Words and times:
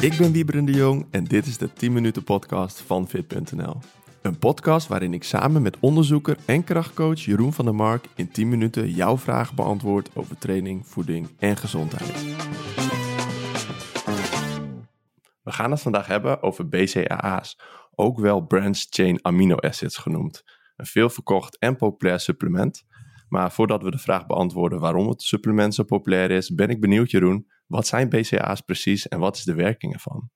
Ik 0.00 0.16
ben 0.18 0.32
Wieberen 0.32 0.64
de 0.64 0.72
Jong 0.72 1.06
en 1.10 1.24
dit 1.24 1.46
is 1.46 1.58
de 1.58 1.72
10 1.72 1.92
minuten 1.92 2.24
podcast 2.24 2.80
van 2.80 3.08
Fit.nl. 3.08 3.76
Een 4.22 4.38
podcast 4.38 4.88
waarin 4.88 5.14
ik 5.14 5.24
samen 5.24 5.62
met 5.62 5.76
onderzoeker 5.80 6.36
en 6.46 6.64
krachtcoach 6.64 7.20
Jeroen 7.20 7.52
van 7.52 7.64
der 7.64 7.74
Mark 7.74 8.04
in 8.14 8.30
10 8.30 8.48
minuten 8.48 8.90
jouw 8.90 9.18
vragen 9.18 9.56
beantwoord 9.56 10.10
over 10.14 10.38
training, 10.38 10.86
voeding 10.86 11.28
en 11.38 11.56
gezondheid. 11.56 12.24
We 15.42 15.52
gaan 15.52 15.70
het 15.70 15.80
vandaag 15.80 16.06
hebben 16.06 16.42
over 16.42 16.68
BCAA's, 16.68 17.60
ook 17.94 18.18
wel 18.18 18.40
branched 18.40 18.86
chain 18.90 19.18
amino 19.22 19.56
acids 19.56 19.96
genoemd. 19.96 20.44
Een 20.76 20.86
veel 20.86 21.10
verkocht 21.10 21.58
en 21.58 21.76
populair 21.76 22.20
supplement. 22.20 22.84
Maar 23.28 23.52
voordat 23.52 23.82
we 23.82 23.90
de 23.90 23.98
vraag 23.98 24.26
beantwoorden 24.26 24.80
waarom 24.80 25.08
het 25.08 25.22
supplement 25.22 25.74
zo 25.74 25.82
populair 25.84 26.30
is, 26.30 26.54
ben 26.54 26.68
ik 26.68 26.80
benieuwd 26.80 27.10
Jeroen, 27.10 27.46
wat 27.68 27.86
zijn 27.86 28.08
BCAA's 28.08 28.60
precies 28.60 29.08
en 29.08 29.18
wat 29.18 29.36
is 29.36 29.44
de 29.44 29.54
werking 29.54 29.92
ervan? 29.94 30.30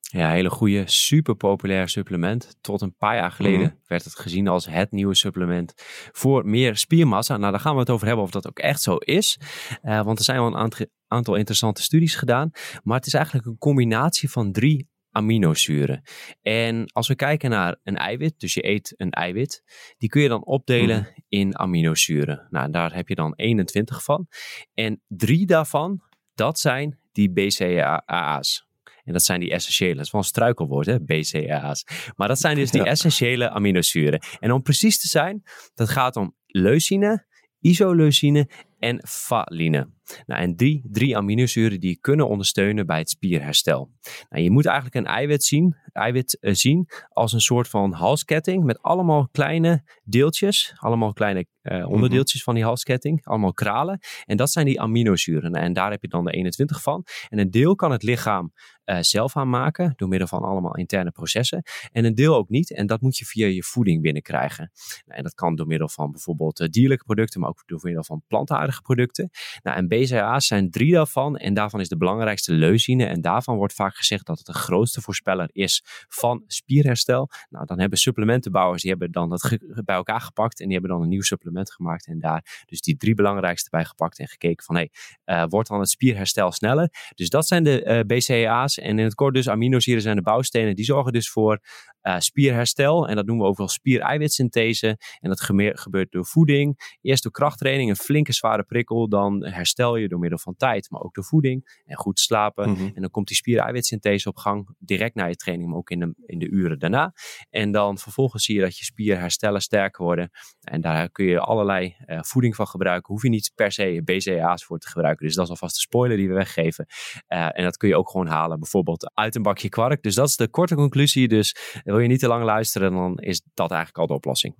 Ja, 0.00 0.30
hele 0.30 0.50
goede, 0.50 0.82
super 0.86 1.34
populair 1.36 1.88
supplement. 1.88 2.56
Tot 2.60 2.80
een 2.80 2.94
paar 2.96 3.14
jaar 3.16 3.30
geleden 3.32 3.60
Mhm. 3.60 3.74
werd 3.86 4.04
het 4.04 4.18
gezien 4.18 4.48
als 4.48 4.66
het 4.66 4.90
nieuwe 4.90 5.14
supplement 5.14 5.72
voor 6.12 6.46
meer 6.46 6.76
spiermassa. 6.76 7.36
Nou, 7.36 7.50
daar 7.50 7.60
gaan 7.60 7.74
we 7.74 7.80
het 7.80 7.90
over 7.90 8.06
hebben 8.06 8.24
of 8.24 8.30
dat 8.30 8.46
ook 8.48 8.58
echt 8.58 8.82
zo 8.82 8.96
is. 8.96 9.40
Eh, 9.82 10.02
want 10.02 10.18
er 10.18 10.24
zijn 10.24 10.38
wel 10.38 10.46
een 10.46 10.56
aant- 10.56 10.86
aantal 11.06 11.34
interessante 11.34 11.82
studies 11.82 12.14
gedaan. 12.14 12.50
Maar 12.82 12.96
het 12.96 13.06
is 13.06 13.14
eigenlijk 13.14 13.46
een 13.46 13.58
combinatie 13.58 14.30
van 14.30 14.52
drie 14.52 14.88
aminozuren. 15.10 16.02
En 16.42 16.92
als 16.92 17.08
we 17.08 17.14
kijken 17.14 17.50
naar 17.50 17.76
een 17.82 17.96
eiwit, 17.96 18.40
dus 18.40 18.54
je 18.54 18.66
eet 18.68 18.94
een 18.96 19.10
eiwit, 19.10 19.62
die 19.98 20.08
kun 20.08 20.22
je 20.22 20.28
dan 20.28 20.44
opdelen 20.44 21.14
in 21.28 21.58
aminozuren. 21.58 22.46
Nou, 22.50 22.70
daar 22.70 22.94
heb 22.94 23.08
je 23.08 23.14
dan 23.14 23.32
21 23.36 24.02
van. 24.04 24.26
En 24.74 25.02
drie 25.06 25.46
daarvan, 25.46 26.02
dat 26.38 26.58
zijn 26.58 26.98
die 27.12 27.30
BCAA's. 27.30 28.66
En 29.04 29.12
dat 29.12 29.22
zijn 29.22 29.40
die 29.40 29.50
essentiële. 29.50 29.94
Dat 29.94 30.04
is 30.04 30.10
wel 30.10 30.20
een 30.20 30.26
struikelwoord, 30.26 30.86
hè? 30.86 31.00
BCAA's. 31.00 31.84
Maar 32.16 32.28
dat 32.28 32.38
zijn 32.38 32.56
dus 32.56 32.70
die 32.70 32.82
Ja. 32.82 32.86
essentiële 32.86 33.50
aminozuren. 33.50 34.20
En 34.40 34.52
om 34.52 34.62
precies 34.62 35.00
te 35.00 35.08
zijn, 35.08 35.42
dat 35.74 35.88
gaat 35.88 36.16
om 36.16 36.34
leucine, 36.46 37.26
isoleucine 37.60 38.48
en 38.78 39.00
valine. 39.06 39.88
Nou, 40.26 40.42
en 40.42 40.56
die 40.56 40.86
drie 40.90 41.16
aminozuren 41.16 41.80
die 41.80 41.98
kunnen 42.00 42.28
ondersteunen 42.28 42.86
bij 42.86 42.98
het 42.98 43.10
spierherstel. 43.10 43.90
Nou, 44.28 44.42
je 44.42 44.50
moet 44.50 44.66
eigenlijk 44.66 44.96
een 44.96 45.12
eiwit 45.12 45.44
zien, 45.44 45.76
eiwit 45.92 46.38
eh, 46.40 46.54
zien 46.54 46.88
als 47.08 47.32
een 47.32 47.40
soort 47.40 47.68
van 47.68 47.92
halsketting 47.92 48.64
met 48.64 48.82
allemaal 48.82 49.28
kleine 49.28 49.82
deeltjes, 50.04 50.74
allemaal 50.76 51.12
kleine 51.12 51.46
eh, 51.68 51.88
onderdeeltjes 51.88 52.42
van 52.42 52.54
die 52.54 52.64
halsketting, 52.64 53.24
allemaal 53.24 53.52
kralen. 53.52 53.98
En 54.24 54.36
dat 54.36 54.50
zijn 54.50 54.66
die 54.66 54.80
aminozuren. 54.80 55.50
Nou, 55.50 55.64
en 55.64 55.72
daar 55.72 55.90
heb 55.90 56.02
je 56.02 56.08
dan 56.08 56.24
de 56.24 56.30
21 56.30 56.82
van. 56.82 57.04
En 57.28 57.38
een 57.38 57.50
deel 57.50 57.74
kan 57.74 57.90
het 57.90 58.02
lichaam 58.02 58.52
eh, 58.84 58.98
zelf 59.00 59.36
aanmaken 59.36 59.92
door 59.96 60.08
middel 60.08 60.28
van 60.28 60.42
allemaal 60.42 60.76
interne 60.76 61.10
processen. 61.10 61.62
En 61.92 62.04
een 62.04 62.14
deel 62.14 62.34
ook 62.34 62.48
niet. 62.48 62.72
En 62.72 62.86
dat 62.86 63.00
moet 63.00 63.16
je 63.16 63.24
via 63.24 63.46
je 63.46 63.62
voeding 63.62 64.02
binnenkrijgen. 64.02 64.70
Nou, 65.04 65.18
en 65.18 65.22
dat 65.22 65.34
kan 65.34 65.56
door 65.56 65.66
middel 65.66 65.88
van 65.88 66.10
bijvoorbeeld 66.10 66.72
dierlijke 66.72 67.04
producten, 67.04 67.40
maar 67.40 67.48
ook 67.48 67.62
door 67.66 67.80
middel 67.82 68.04
van 68.04 68.22
plantaardige 68.26 68.82
producten. 68.82 69.30
Nou, 69.62 69.76
en 69.76 69.88
BCAA's 69.98 70.46
zijn 70.46 70.70
drie 70.70 70.92
daarvan. 70.92 71.36
En 71.36 71.54
daarvan 71.54 71.80
is 71.80 71.88
de 71.88 71.96
belangrijkste 71.96 72.52
leucine. 72.52 73.04
En 73.04 73.20
daarvan 73.20 73.56
wordt 73.56 73.74
vaak 73.74 73.96
gezegd 73.96 74.26
dat 74.26 74.38
het 74.38 74.46
de 74.46 74.52
grootste 74.52 75.00
voorspeller 75.00 75.48
is 75.52 75.82
van 76.08 76.44
spierherstel. 76.46 77.30
Nou, 77.48 77.66
dan 77.66 77.80
hebben 77.80 77.98
supplementenbouwers, 77.98 78.82
die 78.82 78.90
hebben 78.90 79.12
dan 79.12 79.28
dat 79.28 79.58
bij 79.84 79.96
elkaar 79.96 80.20
gepakt. 80.20 80.60
En 80.60 80.64
die 80.64 80.72
hebben 80.72 80.90
dan 80.90 81.02
een 81.02 81.08
nieuw 81.08 81.22
supplement 81.22 81.72
gemaakt. 81.72 82.06
En 82.06 82.18
daar 82.18 82.64
dus 82.66 82.80
die 82.80 82.96
drie 82.96 83.14
belangrijkste 83.14 83.70
bij 83.70 83.84
gepakt. 83.84 84.18
En 84.18 84.28
gekeken 84.28 84.64
van, 84.64 84.76
hé, 84.76 84.88
hey, 85.24 85.42
eh, 85.42 85.48
wordt 85.48 85.68
dan 85.68 85.80
het 85.80 85.90
spierherstel 85.90 86.52
sneller? 86.52 86.90
Dus 87.14 87.28
dat 87.28 87.46
zijn 87.46 87.64
de 87.64 87.82
eh, 87.82 88.00
BCAA's. 88.00 88.78
En 88.78 88.98
in 88.98 89.04
het 89.04 89.14
kort 89.14 89.34
dus 89.34 89.48
aminozuren 89.48 90.02
zijn 90.02 90.16
de 90.16 90.22
bouwstenen. 90.22 90.74
Die 90.74 90.84
zorgen 90.84 91.12
dus 91.12 91.30
voor 91.30 91.60
eh, 92.00 92.18
spierherstel. 92.18 93.08
En 93.08 93.16
dat 93.16 93.26
noemen 93.26 93.44
we 93.44 93.50
ook 93.50 93.56
wel 93.56 93.68
spiereiwitsynthese. 93.68 94.86
En 95.20 95.28
dat 95.28 95.40
gebeurt 95.40 96.12
door 96.12 96.26
voeding. 96.26 96.96
Eerst 97.00 97.22
door 97.22 97.32
krachttraining, 97.32 97.90
een 97.90 97.96
flinke 97.96 98.32
zware 98.32 98.62
prikkel. 98.62 99.08
Dan 99.08 99.44
herstel 99.44 99.96
je 99.96 100.08
door 100.08 100.18
middel 100.18 100.38
van 100.38 100.56
tijd, 100.56 100.90
maar 100.90 101.00
ook 101.00 101.14
door 101.14 101.24
voeding. 101.24 101.80
En 101.84 101.96
goed 101.96 102.20
slapen. 102.20 102.70
Mhm. 102.70 102.90
En 102.94 103.00
dan 103.00 103.10
komt 103.10 103.26
die 103.26 103.36
spiereiwitsynthese 103.36 104.28
op 104.28 104.36
gang. 104.36 104.68
Direct 104.78 105.14
na 105.14 105.24
je 105.24 105.34
training, 105.34 105.68
maar 105.68 105.78
ook 105.78 105.90
in 105.90 105.98
de, 105.98 106.14
in 106.26 106.38
de 106.38 106.48
uren 106.48 106.78
daarna. 106.78 107.12
En 107.50 107.72
dan 107.72 107.98
vervolgens 107.98 108.44
zie 108.44 108.54
je 108.54 108.60
dat 108.60 108.78
je 108.78 108.84
spierherstellen 108.84 109.60
sterker 109.60 110.04
worden. 110.04 110.30
En 110.60 110.80
daar 110.80 111.10
kun 111.10 111.26
je 111.26 111.40
allerlei 111.40 111.94
eh, 111.98 112.18
voeding 112.22 112.56
van 112.56 112.66
gebruiken. 112.66 113.12
Hoef 113.12 113.22
je 113.22 113.28
niet 113.28 113.52
per 113.54 113.72
se 113.72 114.02
BCAA's 114.04 114.64
voor 114.64 114.78
te 114.78 114.88
gebruiken. 114.88 115.26
Dus 115.26 115.34
dat 115.34 115.44
is 115.44 115.50
alvast 115.50 115.74
de 115.74 115.80
spoiler 115.80 116.16
die 116.16 116.28
we 116.28 116.34
weggeven. 116.34 116.86
Eh, 117.26 117.58
en 117.58 117.64
dat 117.64 117.76
kun 117.76 117.88
je 117.88 117.96
ook 117.96 118.10
gewoon 118.10 118.26
halen, 118.26 118.58
bijvoorbeeld 118.58 119.10
uit 119.14 119.34
een 119.34 119.42
bakje 119.42 119.68
kwark. 119.68 120.02
Dus 120.02 120.14
dat 120.14 120.28
is 120.28 120.36
de 120.36 120.48
korte 120.48 120.74
conclusie. 120.74 121.28
Dus 121.28 121.80
wil 121.84 121.97
je 122.02 122.08
niet 122.08 122.20
te 122.20 122.28
lang 122.28 122.44
luisteren, 122.44 122.92
dan 122.92 123.18
is 123.18 123.42
dat 123.54 123.70
eigenlijk 123.70 123.98
al 124.00 124.06
de 124.06 124.14
oplossing. 124.14 124.54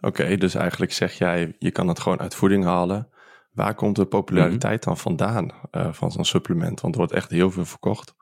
Oké, 0.00 0.36
dus 0.36 0.54
eigenlijk 0.54 0.92
zeg 0.92 1.12
jij, 1.12 1.56
je 1.58 1.70
kan 1.70 1.88
het 1.88 2.00
gewoon 2.00 2.20
uit 2.20 2.34
voeding 2.34 2.64
halen. 2.64 3.08
Waar 3.52 3.74
komt 3.74 3.96
de 3.96 4.06
populariteit 4.06 4.78
Mhm. 4.80 4.84
dan 4.88 4.98
vandaan 4.98 5.50
eh, 5.70 5.92
van 5.92 6.12
zo'n 6.12 6.24
supplement? 6.24 6.80
Want 6.80 6.94
er 6.94 7.00
wordt 7.00 7.14
echt 7.14 7.30
heel 7.30 7.50
veel 7.50 7.64
verkocht. 7.64 8.14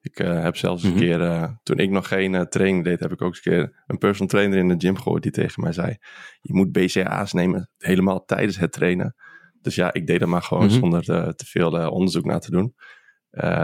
Ik 0.00 0.18
eh, 0.18 0.42
heb 0.42 0.56
zelfs 0.56 0.82
Mhm. 0.82 0.92
een 0.92 0.98
keer, 0.98 1.20
eh, 1.22 1.50
toen 1.62 1.78
ik 1.78 1.90
nog 1.90 2.08
geen 2.08 2.46
training 2.48 2.84
deed, 2.84 3.00
heb 3.00 3.12
ik 3.12 3.22
ook 3.22 3.28
eens 3.34 3.46
een 3.46 3.52
keer 3.52 3.82
een 3.86 3.98
personal 3.98 4.28
trainer 4.28 4.58
in 4.58 4.68
de 4.68 4.74
gym 4.78 4.96
gehoord 4.96 5.22
die 5.22 5.32
tegen 5.32 5.62
mij 5.62 5.72
zei, 5.72 5.96
je 6.40 6.54
moet 6.54 6.72
BCAA's 6.72 7.32
nemen 7.32 7.70
helemaal 7.78 8.24
tijdens 8.24 8.56
het 8.58 8.72
trainen. 8.72 9.14
Dus 9.60 9.74
ja, 9.74 9.92
ik 9.92 10.06
deed 10.06 10.20
dat 10.20 10.28
maar 10.28 10.42
gewoon 10.42 10.64
Mhm. 10.66 10.72
zonder 10.74 11.04
te 11.36 11.44
veel 11.46 11.90
onderzoek 11.90 12.24
naar 12.24 12.40
te 12.40 12.50
doen. 12.50 12.74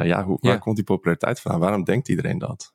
Ja, 0.03 0.25
hoe, 0.25 0.39
waar 0.41 0.53
Ja. 0.53 0.59
komt 0.59 0.77
die 0.77 0.85
populariteit 0.85 1.41
vandaan? 1.41 1.61
Waarom 1.61 1.85
denkt 1.85 2.09
iedereen 2.09 2.39
dat? 2.39 2.73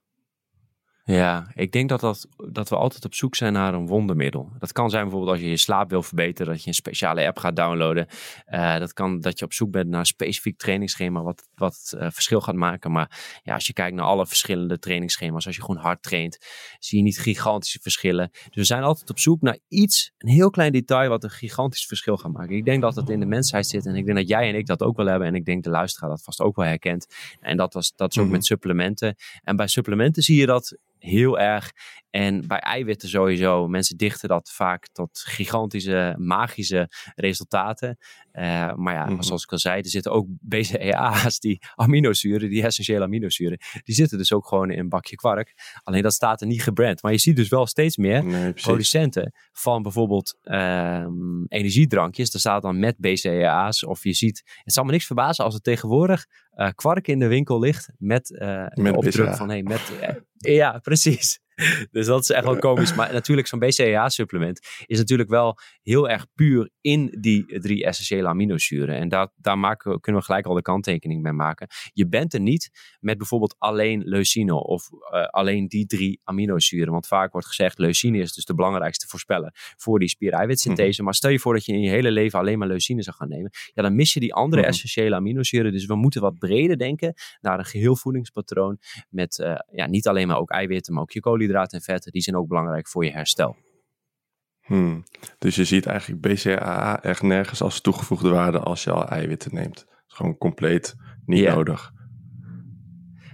Ja, 1.11 1.51
ik 1.53 1.71
denk 1.71 1.89
dat, 1.89 1.99
dat, 1.99 2.27
dat 2.51 2.69
we 2.69 2.75
altijd 2.75 3.05
op 3.05 3.13
zoek 3.13 3.35
zijn 3.35 3.53
naar 3.53 3.73
een 3.73 3.87
wondermiddel. 3.87 4.51
Dat 4.59 4.71
kan 4.71 4.89
zijn 4.89 5.03
bijvoorbeeld 5.03 5.31
als 5.31 5.41
je 5.41 5.49
je 5.49 5.57
slaap 5.57 5.89
wil 5.89 6.03
verbeteren, 6.03 6.53
dat 6.53 6.61
je 6.61 6.67
een 6.67 6.73
speciale 6.73 7.27
app 7.27 7.37
gaat 7.37 7.55
downloaden. 7.55 8.07
Eh, 8.45 8.77
dat 8.77 8.93
kan 8.93 9.19
dat 9.19 9.39
je 9.39 9.45
op 9.45 9.53
zoek 9.53 9.71
bent 9.71 9.89
naar 9.89 9.99
een 9.99 10.05
specifiek 10.05 10.57
trainingsschema 10.57 11.21
wat, 11.21 11.47
wat 11.55 11.93
eh, 11.97 12.07
verschil 12.11 12.41
gaat 12.41 12.55
maken. 12.55 12.91
Maar 12.91 13.39
ja, 13.43 13.53
als 13.53 13.67
je 13.67 13.73
kijkt 13.73 13.95
naar 13.95 14.05
alle 14.05 14.27
verschillende 14.27 14.79
trainingsschema's, 14.79 15.45
als 15.45 15.55
je 15.55 15.61
gewoon 15.61 15.81
hard 15.81 16.03
traint, 16.03 16.37
zie 16.79 16.97
je 16.97 17.03
niet 17.03 17.19
gigantische 17.19 17.79
verschillen. 17.81 18.29
Dus 18.31 18.55
we 18.55 18.63
zijn 18.63 18.83
altijd 18.83 19.09
op 19.09 19.19
zoek 19.19 19.41
naar 19.41 19.57
iets, 19.67 20.11
een 20.17 20.29
heel 20.29 20.49
klein 20.49 20.71
detail 20.71 21.09
wat 21.09 21.23
een 21.23 21.29
gigantisch 21.29 21.85
verschil 21.85 22.17
gaat 22.17 22.31
maken. 22.31 22.55
Ik 22.55 22.65
denk 22.65 22.81
dat 22.81 22.95
het 22.95 23.09
in 23.09 23.19
de 23.19 23.25
mensheid 23.25 23.67
zit 23.67 23.85
en 23.85 23.95
ik 23.95 24.05
denk 24.05 24.17
dat 24.17 24.27
jij 24.27 24.49
en 24.49 24.55
ik 24.55 24.65
dat 24.65 24.81
ook 24.81 24.97
wel 24.97 25.05
hebben. 25.07 25.27
En 25.27 25.35
ik 25.35 25.45
denk 25.45 25.63
de 25.63 25.69
luisteraar 25.69 26.09
dat 26.09 26.23
vast 26.23 26.41
ook 26.41 26.55
wel 26.55 26.65
herkent. 26.65 27.07
En 27.39 27.57
dat, 27.57 27.73
was, 27.73 27.93
dat 27.95 28.11
is 28.11 28.17
ook 28.17 28.23
Mhm. 28.23 28.33
met 28.33 28.45
supplementen. 28.45 29.15
En 29.43 29.55
bij 29.55 29.67
supplementen 29.67 30.23
zie 30.23 30.39
je 30.39 30.45
dat 30.45 30.77
heel 30.99 31.39
erg. 31.39 31.71
En 32.09 32.47
bij 32.47 32.59
eiwitten 32.59 33.09
sowieso. 33.09 33.67
Mensen 33.67 33.97
dichten 33.97 34.29
dat 34.29 34.51
vaak 34.51 34.87
tot 34.91 35.19
gigantische, 35.25 36.15
magische 36.17 36.89
resultaten. 37.15 37.97
Eh, 38.31 38.73
maar 38.73 38.93
ja, 38.93 39.05
Mhm. 39.05 39.21
zoals 39.21 39.43
ik 39.43 39.51
al 39.51 39.57
zei, 39.59 39.81
er 39.81 39.89
zitten 39.89 40.11
ook 40.11 40.25
BCAA's, 40.29 41.39
die 41.39 41.61
aminozuren, 41.75 42.49
die 42.49 42.63
essentiële 42.63 43.03
aminozuren. 43.03 43.57
Die 43.83 43.95
zitten 43.95 44.17
dus 44.17 44.33
ook 44.33 44.47
gewoon 44.47 44.71
in 44.71 44.79
een 44.79 44.89
bakje 44.89 45.15
kwark. 45.15 45.53
Alleen 45.83 46.01
dat 46.01 46.13
staat 46.13 46.41
er 46.41 46.47
niet 46.47 46.63
gebrand. 46.63 47.01
Maar 47.01 47.11
je 47.11 47.17
ziet 47.17 47.35
dus 47.35 47.49
wel 47.49 47.65
steeds 47.67 47.97
meer 47.97 48.25
Nee, 48.25 48.53
producenten 48.53 49.33
van 49.51 49.81
bijvoorbeeld 49.83 50.37
ehm, 50.43 51.43
energiedrankjes. 51.47 52.31
Daar 52.31 52.41
staat 52.41 52.61
dan 52.61 52.79
met 52.79 52.97
BCAA's. 52.97 53.83
Of 53.85 54.03
je 54.03 54.13
ziet, 54.13 54.43
het 54.63 54.73
zal 54.73 54.83
me 54.83 54.91
niks 54.91 55.05
verbazen 55.05 55.45
als 55.45 55.53
er 55.53 55.61
tegenwoordig 55.61 56.25
kwark 56.67 57.07
in 57.07 57.19
de 57.19 57.27
winkel 57.27 57.59
ligt 57.59 57.89
met, 57.97 58.37
eh 58.37 58.65
Met 58.73 58.95
opdruk 58.95 59.35
van 59.35 59.49
hey, 59.49 59.63
met. 59.63 59.91
eh, 60.01 60.55
ja, 60.55 60.77
precies. 60.77 61.39
Dus 61.91 62.05
dat 62.05 62.21
is 62.21 62.29
echt 62.29 62.43
wel 62.43 62.57
komisch. 62.57 62.95
Maar 62.95 63.13
natuurlijk, 63.13 63.47
zo'n 63.47 63.59
BCAA-supplement 63.59 64.67
is 64.85 64.97
natuurlijk 64.97 65.29
wel 65.29 65.57
heel 65.81 66.09
erg 66.09 66.25
puur 66.35 66.69
in 66.81 67.17
die 67.19 67.59
drie 67.59 67.85
essentiële 67.85 68.27
aminozuren. 68.27 68.95
En 68.95 69.09
daar, 69.09 69.27
daar 69.35 69.57
maken 69.57 69.91
we, 69.91 69.99
kunnen 69.99 70.21
we 70.21 70.27
gelijk 70.27 70.45
al 70.45 70.53
de 70.53 70.61
kanttekening 70.61 71.23
bij 71.23 71.31
maken. 71.33 71.67
Je 71.93 72.07
bent 72.07 72.33
er 72.33 72.39
niet 72.39 72.69
met 72.99 73.17
bijvoorbeeld 73.17 73.55
alleen 73.57 74.01
leucine 74.05 74.53
of 74.53 74.89
eh, 75.11 75.25
alleen 75.25 75.67
die 75.67 75.85
drie 75.85 76.21
aminozuren. 76.23 76.91
Want 76.91 77.07
vaak 77.07 77.31
wordt 77.31 77.47
gezegd, 77.47 77.77
leucine 77.77 78.17
is 78.17 78.33
dus 78.33 78.45
de 78.45 78.55
belangrijkste 78.55 79.07
voorspeller 79.07 79.51
voor 79.77 79.99
die 79.99 80.09
spiereiwitsynthese. 80.09 81.03
Maar 81.03 81.13
stel 81.13 81.31
je 81.31 81.39
voor 81.39 81.53
dat 81.53 81.65
je 81.65 81.73
in 81.73 81.81
je 81.81 81.89
hele 81.89 82.11
leven 82.11 82.39
alleen 82.39 82.57
maar 82.59 82.67
leucine 82.67 83.01
zou 83.03 83.15
gaan 83.15 83.29
nemen. 83.29 83.51
Ja, 83.73 83.81
dan 83.81 83.95
mis 83.95 84.13
je 84.13 84.19
die 84.19 84.33
andere 84.33 84.61
Mhm. 84.61 84.69
essentiële 84.71 85.15
aminozuren. 85.15 85.71
Dus 85.71 85.85
we 85.85 85.95
moeten 85.95 86.21
wat 86.21 86.39
breder 86.39 86.77
denken 86.77 87.13
naar 87.41 87.59
een 87.59 87.65
geheel 87.65 87.95
voedingspatroon. 87.95 88.77
Met 89.09 89.39
eh, 89.39 89.55
ja, 89.71 89.87
niet 89.87 90.07
alleen 90.07 90.27
maar 90.27 90.37
ook 90.37 90.51
eiwitten, 90.51 90.93
maar 90.93 91.01
ook 91.01 91.11
je 91.11 91.19
koolhydraten 91.19 91.47
en 91.53 91.81
vetten. 91.81 92.11
Die 92.11 92.21
zijn 92.21 92.35
ook 92.35 92.47
belangrijk 92.47 92.87
voor 92.87 93.05
je 93.05 93.11
herstel. 93.11 93.57
Hmm. 94.61 95.03
Dus 95.37 95.55
je 95.55 95.65
ziet 95.65 95.85
eigenlijk 95.85 96.21
BCAA 96.21 97.01
echt 97.01 97.21
nergens 97.21 97.61
als 97.61 97.81
toegevoegde 97.81 98.29
waarde 98.29 98.59
als 98.59 98.83
je 98.83 98.91
al 98.91 99.07
eiwitten 99.07 99.53
neemt. 99.53 99.79
Het 99.79 100.03
is 100.07 100.15
gewoon 100.15 100.37
compleet 100.37 100.95
niet 101.25 101.47
nodig. 101.47 101.91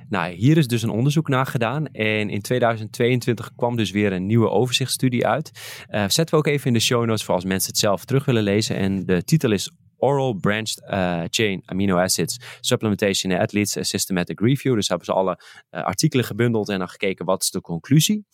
Nou, 0.09 0.33
hier 0.33 0.57
is 0.57 0.67
dus 0.67 0.83
een 0.83 0.89
onderzoek 0.89 1.27
naar 1.27 1.45
gedaan. 1.45 1.88
En 1.88 2.29
in 2.29 2.41
2022 2.41 3.51
kwam 3.56 3.75
dus 3.75 3.91
weer 3.91 4.13
een 4.13 4.25
nieuwe 4.25 4.50
overzichtsstudie 4.50 5.27
uit. 5.27 5.51
Eh, 5.88 6.03
zetten 6.07 6.29
we 6.29 6.35
ook 6.35 6.47
even 6.47 6.67
in 6.67 6.73
de 6.73 6.79
show 6.79 7.06
notes 7.06 7.23
voor 7.23 7.35
als 7.35 7.45
mensen 7.45 7.69
het 7.69 7.79
zelf 7.79 8.06
terug 8.06 8.25
willen 8.25 8.44
lezen. 8.44 8.75
En 8.75 9.06
de 9.06 9.23
titel 9.23 9.51
is 9.51 9.71
Oral 9.97 10.33
Branched 10.33 10.81
uh, 10.81 11.24
Chain 11.30 11.62
Amino 11.65 11.97
Acids 11.97 12.38
Supplementation 12.59 13.31
in 13.31 13.39
Athletes 13.39 13.89
Systematic 13.89 14.39
Review. 14.39 14.75
Dus 14.75 14.88
hebben 14.88 15.06
ze 15.06 15.13
alle 15.13 15.39
uh, 15.71 15.83
artikelen 15.83 16.25
gebundeld 16.25 16.69
en 16.69 16.80
dan 16.80 16.89
gekeken 16.89 17.25
wat 17.25 17.42
is 17.42 17.50
de 17.50 17.62
conclusie. 17.62 18.25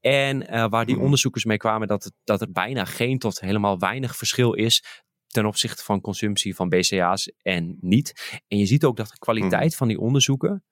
En 0.00 0.54
uh, 0.54 0.68
waar 0.68 0.86
die 0.86 0.98
onderzoekers 0.98 1.44
mee 1.44 1.56
kwamen 1.56 1.88
dat, 1.88 2.04
het, 2.04 2.12
dat 2.24 2.40
er 2.40 2.52
bijna 2.52 2.84
geen 2.84 3.18
tot 3.18 3.40
helemaal 3.40 3.78
weinig 3.78 4.16
verschil 4.16 4.52
is 4.52 4.84
ten 5.26 5.46
opzichte 5.46 5.84
van 5.84 6.00
consumptie 6.00 6.54
van 6.54 6.68
BCA's 6.68 7.32
en 7.42 7.76
niet. 7.80 8.40
En 8.48 8.58
je 8.58 8.66
ziet 8.66 8.84
ook 8.84 8.96
dat 8.96 9.08
de 9.08 9.18
kwaliteit 9.18 9.76
van 9.76 9.88
die 9.88 10.00
onderzoeken 10.00 10.64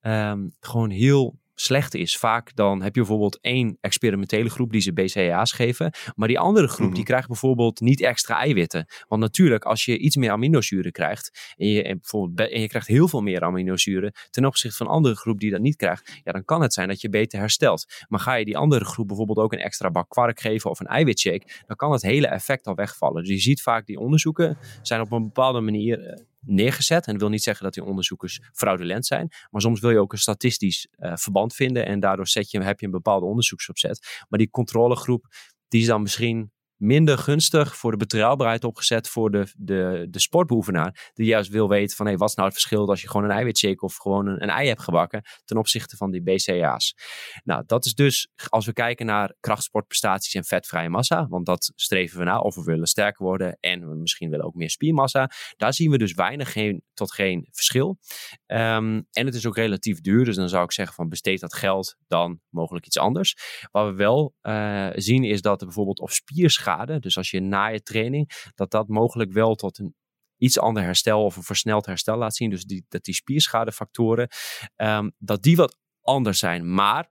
um, 0.00 0.56
gewoon 0.60 0.90
heel 0.90 1.40
slecht 1.54 1.94
is. 1.94 2.16
Vaak 2.16 2.54
dan 2.54 2.82
heb 2.82 2.94
je 2.94 3.00
bijvoorbeeld 3.00 3.40
één 3.40 3.78
experimentele 3.80 4.50
groep 4.50 4.72
die 4.72 4.80
ze 4.80 4.92
BCAA's 4.92 5.52
geven. 5.52 5.92
Maar 6.14 6.28
die 6.28 6.38
andere 6.38 6.68
groep 6.68 6.94
die 6.94 7.04
krijgt 7.04 7.26
bijvoorbeeld 7.26 7.80
niet 7.80 8.00
extra 8.00 8.38
eiwitten. 8.38 8.86
Want 9.08 9.20
natuurlijk, 9.20 9.64
als 9.64 9.84
je 9.84 9.98
iets 9.98 10.16
meer 10.16 10.30
aminozuren 10.30 10.92
krijgt. 10.92 11.54
En 11.56 11.66
je, 11.66 11.82
en 11.82 11.98
bijvoorbeeld, 11.98 12.50
en 12.50 12.60
je 12.60 12.68
krijgt 12.68 12.86
heel 12.86 13.08
veel 13.08 13.20
meer 13.20 13.42
aminozuren. 13.42 14.12
Ten 14.30 14.44
opzichte 14.44 14.76
van 14.76 14.86
een 14.86 14.92
andere 14.92 15.16
groep 15.16 15.40
die 15.40 15.50
dat 15.50 15.60
niet 15.60 15.76
krijgt. 15.76 16.20
Ja, 16.24 16.32
dan 16.32 16.44
kan 16.44 16.62
het 16.62 16.72
zijn 16.72 16.88
dat 16.88 17.00
je 17.00 17.08
beter 17.08 17.38
herstelt. 17.38 18.04
Maar 18.08 18.20
ga 18.20 18.34
je 18.34 18.44
die 18.44 18.56
andere 18.56 18.84
groep 18.84 19.06
bijvoorbeeld 19.06 19.38
ook 19.38 19.52
een 19.52 19.58
extra 19.58 19.90
bak 19.90 20.08
kwark 20.08 20.40
geven 20.40 20.70
of 20.70 20.80
een 20.80 20.86
eiwitshake. 20.86 21.46
Dan 21.66 21.76
kan 21.76 21.92
het 21.92 22.02
hele 22.02 22.26
effect 22.26 22.66
al 22.66 22.74
wegvallen. 22.74 23.22
Dus 23.22 23.32
je 23.32 23.40
ziet 23.40 23.62
vaak 23.62 23.86
die 23.86 23.98
onderzoeken 23.98 24.58
zijn 24.82 25.00
op 25.00 25.12
een 25.12 25.22
bepaalde 25.22 25.60
manier 25.60 26.24
neergezet. 26.46 27.06
En 27.06 27.12
dat 27.12 27.20
wil 27.20 27.30
niet 27.30 27.42
zeggen 27.42 27.64
dat 27.64 27.74
die 27.74 27.84
onderzoekers 27.84 28.40
fraudulent 28.52 29.06
zijn. 29.06 29.28
Maar 29.50 29.60
soms 29.60 29.80
wil 29.80 29.90
je 29.90 29.98
ook 29.98 30.12
een 30.12 30.18
statistisch 30.18 30.88
uh, 30.98 31.16
verband 31.16 31.54
vinden. 31.54 31.86
En 31.86 32.00
daardoor 32.00 32.28
zet 32.28 32.50
je, 32.50 32.62
heb 32.62 32.80
je 32.80 32.86
een 32.86 32.92
bepaalde 32.92 33.26
onderzoeksopzet. 33.26 34.24
Maar 34.28 34.38
die 34.38 34.50
controlegroep, 34.50 35.26
die 35.68 35.80
is 35.80 35.86
dan 35.86 36.02
misschien 36.02 36.51
minder 36.82 37.18
gunstig 37.18 37.76
voor 37.76 37.90
de 37.90 37.96
betrouwbaarheid 37.96 38.64
opgezet 38.64 39.08
voor 39.08 39.30
de, 39.30 39.46
de, 39.56 40.06
de 40.10 40.18
sportbeoefenaar. 40.18 41.10
Die 41.14 41.26
juist 41.26 41.50
wil 41.50 41.68
weten 41.68 41.96
van 41.96 42.06
hey, 42.06 42.16
wat 42.16 42.28
is 42.28 42.34
nou 42.34 42.48
het 42.48 42.58
verschil 42.58 42.88
als 42.88 43.00
je 43.02 43.08
gewoon 43.08 43.24
een 43.26 43.36
eiwitshake 43.36 43.84
of 43.84 43.96
gewoon 43.96 44.26
een, 44.26 44.48
ei 44.48 44.68
hebt 44.68 44.82
gebakken 44.82 45.22
ten 45.44 45.56
opzichte 45.56 45.96
van 45.96 46.10
die 46.10 46.22
BCA's. 46.22 46.94
Nou, 47.44 47.62
dat 47.66 47.84
is 47.84 47.94
dus 47.94 48.28
als 48.48 48.66
we 48.66 48.72
kijken 48.72 49.06
naar 49.06 49.34
krachtsportprestaties 49.40 50.34
en 50.34 50.44
vetvrije 50.44 50.88
massa, 50.88 51.26
want 51.28 51.46
dat 51.46 51.72
streven 51.74 52.18
we 52.18 52.24
na 52.24 52.38
of 52.38 52.54
we 52.54 52.62
willen 52.62 52.86
sterker 52.86 53.24
worden 53.24 53.56
en 53.60 53.88
we 53.88 53.94
misschien 53.94 54.30
willen 54.30 54.44
ook 54.44 54.54
meer 54.54 54.70
spiermassa. 54.70 55.30
Daar 55.56 55.74
zien 55.74 55.90
we 55.90 55.98
dus 55.98 56.12
weinig 56.12 56.52
geen, 56.52 56.82
tot 56.94 57.12
geen 57.12 57.48
verschil. 57.50 57.98
Um, 58.46 59.06
en 59.10 59.26
het 59.26 59.34
is 59.34 59.46
ook 59.46 59.56
relatief 59.56 60.00
duur, 60.00 60.24
dus 60.24 60.36
dan 60.36 60.48
zou 60.48 60.64
ik 60.64 60.72
zeggen 60.72 60.94
van 60.94 61.08
besteed 61.08 61.40
dat 61.40 61.54
geld 61.54 61.96
dan 62.06 62.40
mogelijk 62.48 62.86
iets 62.86 62.98
anders. 62.98 63.36
Wat 63.70 63.86
we 63.86 63.94
wel 63.94 64.34
uh, 64.42 64.88
zien 64.94 65.24
is 65.24 65.42
dat 65.42 65.60
er 65.60 65.66
bijvoorbeeld 65.66 66.00
op 66.00 66.10
dus 67.00 67.16
als 67.16 67.30
je 67.30 67.40
na 67.40 67.66
je 67.66 67.82
training, 67.82 68.50
dat 68.54 68.70
dat 68.70 68.88
mogelijk 68.88 69.32
wel 69.32 69.54
tot 69.54 69.78
een 69.78 69.94
iets 70.36 70.58
ander 70.58 70.82
herstel 70.82 71.24
of 71.24 71.36
een 71.36 71.42
versneld 71.42 71.86
herstel 71.86 72.16
laat 72.16 72.36
zien. 72.36 72.50
Dus 72.50 72.64
die, 72.64 72.84
dat 72.88 73.04
die 73.04 73.14
spierschadefactoren, 73.14 74.28
um, 74.76 75.12
dat 75.18 75.42
die 75.42 75.56
wat 75.56 75.78
anders 76.00 76.38
zijn. 76.38 76.74
Maar 76.74 77.10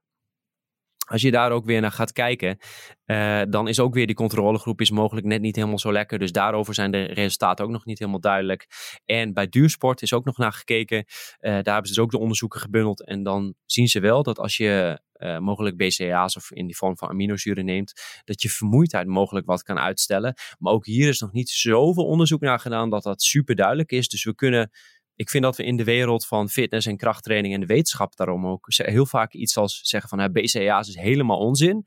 als 1.11 1.21
je 1.21 1.31
daar 1.31 1.51
ook 1.51 1.65
weer 1.65 1.81
naar 1.81 1.91
gaat 1.91 2.11
kijken, 2.11 2.57
uh, 3.05 3.41
dan 3.49 3.67
is 3.67 3.79
ook 3.79 3.93
weer 3.93 4.05
die 4.05 4.15
controlegroep 4.15 4.81
is 4.81 4.91
mogelijk 4.91 5.25
net 5.25 5.41
niet 5.41 5.55
helemaal 5.55 5.79
zo 5.79 5.91
lekker. 5.91 6.19
Dus 6.19 6.31
daarover 6.31 6.73
zijn 6.73 6.91
de 6.91 7.03
resultaten 7.03 7.65
ook 7.65 7.71
nog 7.71 7.85
niet 7.85 7.99
helemaal 7.99 8.19
duidelijk. 8.19 8.67
En 9.05 9.33
bij 9.33 9.47
duursport 9.47 10.01
is 10.01 10.13
ook 10.13 10.25
nog 10.25 10.37
naar 10.37 10.53
gekeken. 10.53 10.97
Uh, 10.97 11.05
daar 11.39 11.51
hebben 11.51 11.85
ze 11.85 11.93
dus 11.93 11.99
ook 11.99 12.11
de 12.11 12.19
onderzoeken 12.19 12.59
gebundeld. 12.59 13.05
En 13.05 13.23
dan 13.23 13.53
zien 13.65 13.87
ze 13.87 13.99
wel 13.99 14.23
dat 14.23 14.39
als 14.39 14.57
je 14.57 15.01
uh, 15.17 15.37
mogelijk 15.37 15.77
BCA's 15.77 16.35
of 16.35 16.51
in 16.51 16.65
die 16.65 16.75
vorm 16.75 16.97
van 16.97 17.09
aminozuren 17.09 17.65
neemt, 17.65 17.93
dat 18.23 18.41
je 18.41 18.49
vermoeidheid 18.49 19.07
mogelijk 19.07 19.45
wat 19.45 19.63
kan 19.63 19.79
uitstellen. 19.79 20.33
Maar 20.59 20.73
ook 20.73 20.85
hier 20.85 21.07
is 21.07 21.19
nog 21.19 21.31
niet 21.31 21.49
zoveel 21.49 22.05
onderzoek 22.05 22.41
naar 22.41 22.59
gedaan 22.59 22.89
dat 22.89 23.03
dat 23.03 23.21
super 23.21 23.55
duidelijk 23.55 23.91
is. 23.91 24.07
Dus 24.07 24.23
we 24.23 24.35
kunnen 24.35 24.71
ik 25.21 25.29
vind 25.29 25.43
dat 25.43 25.57
we 25.57 25.63
in 25.63 25.77
de 25.77 25.83
wereld 25.83 26.27
van 26.27 26.49
fitness 26.49 26.87
en 26.87 26.97
krachttraining 26.97 27.53
en 27.53 27.59
de 27.59 27.65
wetenschap 27.65 28.15
daarom 28.15 28.47
ook 28.47 28.65
heel 28.67 29.05
vaak 29.05 29.33
iets 29.33 29.57
als 29.57 29.79
zeggen 29.83 30.09
van 30.09 30.31
BCA's 30.31 30.87
is 30.87 30.95
helemaal 30.95 31.37
onzin. 31.37 31.85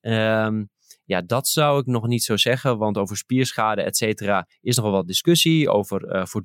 Um, 0.00 0.70
ja, 1.12 1.22
dat 1.22 1.48
zou 1.48 1.80
ik 1.80 1.86
nog 1.86 2.06
niet 2.06 2.22
zo 2.22 2.36
zeggen, 2.36 2.78
want 2.78 2.98
over 2.98 3.16
spierschade, 3.16 3.82
et 3.82 3.96
cetera, 3.96 4.48
is 4.60 4.76
nog 4.76 4.84
wel 4.84 4.94
wat 4.94 5.06
discussie. 5.06 5.70
Over 5.70 6.14
uh, 6.14 6.24
voor 6.24 6.40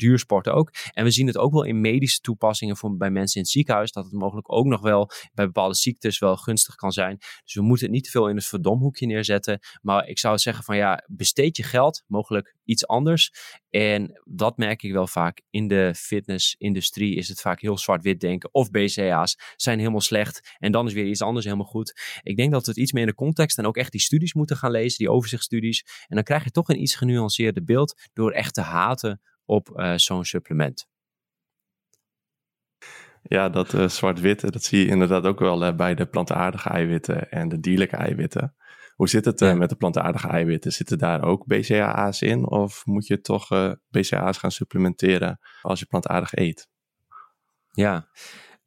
ook. 0.52 0.72
En 0.92 1.04
we 1.04 1.12
zien 1.12 1.28
het 1.28 1.38
ook 1.38 1.52
wel 1.52 1.64
in 1.64 1.82
medische 1.82 2.20
toepassingen 2.20 2.78
voor, 2.78 2.98
bij 2.98 3.12
mensen 3.12 3.36
in 3.36 3.42
het 3.42 3.52
ziekenhuis, 3.52 3.92
dat 3.92 4.04
het 4.04 4.14
mogelijk 4.14 4.52
ook 4.52 4.66
nog 4.66 4.82
wel 4.82 5.10
bij 5.34 5.46
bepaalde 5.46 5.76
ziektes 5.76 6.20
wel 6.20 6.36
gunstig 6.36 6.76
kan 6.76 6.92
zijn. 6.92 7.18
Dus 7.44 7.54
we 7.54 7.62
moeten 7.62 7.86
het 7.86 7.96
niet 7.96 8.04
te 8.04 8.10
veel 8.10 8.30
in 8.30 8.36
het 8.36 8.46
verdomhoekje 8.46 9.06
neerzetten. 9.06 9.60
Maar 9.82 10.08
ik 10.08 10.20
zou 10.20 10.38
zeggen 10.38 10.64
van 10.64 10.76
ja, 10.76 11.04
besteed 11.08 11.58
je 11.58 11.64
geld, 11.64 12.04
mogelijk 12.08 12.56
iets 12.64 12.88
anders. 12.88 13.32
En 13.70 14.22
dat 14.24 14.58
merk 14.58 14.84
ik 14.84 14.92
wel 14.92 15.08
vaak 15.08 15.42
in 15.50 15.68
de 15.68 15.94
fitnessindustrie. 15.96 17.16
Is 17.16 17.28
het 17.28 17.42
vaak 17.42 17.62
heel 17.62 17.78
zwart-wit 17.78 18.20
denken. 18.20 18.54
Of 18.54 18.72
BCA's 18.72 19.38
zijn 19.56 19.80
helemaal 19.80 20.02
slecht. 20.02 20.56
En 20.58 20.72
dan 20.72 20.88
is 20.88 20.94
weer 20.94 21.06
iets 21.06 21.22
anders 21.22 21.46
helemaal 21.46 21.66
goed. 21.66 22.20
Ik 22.24 22.38
denk 22.38 22.52
dat 22.52 22.66
we 22.66 22.72
het 22.72 22.80
iets 22.80 22.92
meer 22.92 23.02
in 23.02 23.08
de 23.08 23.16
context 23.16 23.58
en 23.58 23.66
ook 23.66 23.78
echt 23.78 23.92
die 23.92 24.02
studies 24.02 24.34
moeten 24.34 24.57
gaan 24.58 24.72
lezen. 24.72 24.98
Die 24.98 25.12
overzichtsstudies. 25.12 26.06
En 26.08 26.16
dan 26.16 26.24
krijg 26.24 26.44
je 26.44 26.52
toch 26.52 26.70
een 26.70 26.82
iets 26.82 26.96
genuanceerder 26.96 27.64
beeld. 27.64 28.10
Door 28.14 28.32
echt 28.32 28.54
te 28.54 28.62
haten 28.62 29.22
op 29.46 29.70
uh, 29.76 29.94
zo'n 29.96 30.26
supplement. 30.26 30.88
Ja, 33.22 33.50
dat 33.50 33.74
uh, 33.74 33.88
zwart-witte, 33.88 34.52
dat 34.52 34.64
zie 34.64 34.80
je 34.80 34.88
inderdaad 34.88 35.26
ook 35.26 35.40
wel 35.40 35.64
uh, 35.64 35.76
bij 35.76 35.96
de 35.96 36.06
plantaardige 36.06 36.70
eiwitten 36.70 37.30
en 37.30 37.50
de 37.50 37.60
dierlijke 37.60 37.96
eiwitten. 37.96 38.56
Hoe 38.96 39.10
zit 39.10 39.26
het 39.26 39.40
met 39.58 39.70
de 39.70 39.76
plantaardige 39.76 40.28
eiwitten? 40.28 40.72
Zitten 40.72 40.98
daar 40.98 41.24
ook 41.24 41.46
BCAA's 41.46 42.22
in? 42.22 42.50
Of 42.50 42.86
moet 42.86 43.08
je 43.08 43.22
toch 43.22 43.48
BCAA's 43.90 44.38
gaan 44.38 44.52
supplementeren 44.52 45.40
als 45.62 45.80
je 45.80 45.86
plantaardig 45.86 46.34
eet? 46.34 46.68
Ja, 47.72 48.08